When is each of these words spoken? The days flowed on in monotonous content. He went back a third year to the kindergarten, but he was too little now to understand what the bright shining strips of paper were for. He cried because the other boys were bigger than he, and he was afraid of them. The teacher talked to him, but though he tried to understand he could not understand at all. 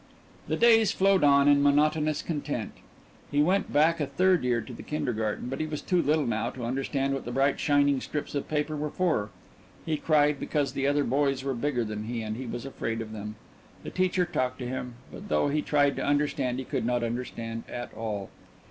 The 0.47 0.57
days 0.57 0.91
flowed 0.91 1.23
on 1.23 1.47
in 1.47 1.61
monotonous 1.61 2.23
content. 2.23 2.71
He 3.29 3.43
went 3.43 3.71
back 3.71 3.99
a 3.99 4.07
third 4.07 4.43
year 4.43 4.59
to 4.59 4.73
the 4.73 4.81
kindergarten, 4.81 5.47
but 5.47 5.59
he 5.59 5.67
was 5.67 5.79
too 5.79 6.01
little 6.01 6.25
now 6.25 6.49
to 6.49 6.65
understand 6.65 7.13
what 7.13 7.23
the 7.23 7.31
bright 7.31 7.59
shining 7.59 8.01
strips 8.01 8.33
of 8.33 8.47
paper 8.47 8.75
were 8.75 8.89
for. 8.89 9.29
He 9.85 9.97
cried 9.97 10.39
because 10.39 10.73
the 10.73 10.87
other 10.87 11.03
boys 11.03 11.43
were 11.43 11.53
bigger 11.53 11.83
than 11.83 12.05
he, 12.05 12.23
and 12.23 12.35
he 12.35 12.47
was 12.47 12.65
afraid 12.65 12.99
of 12.99 13.11
them. 13.11 13.35
The 13.83 13.91
teacher 13.91 14.25
talked 14.25 14.57
to 14.61 14.67
him, 14.67 14.95
but 15.11 15.29
though 15.29 15.49
he 15.49 15.61
tried 15.61 15.95
to 15.97 16.03
understand 16.03 16.57
he 16.57 16.65
could 16.65 16.83
not 16.83 17.03
understand 17.03 17.65
at 17.69 17.93
all. 17.93 18.31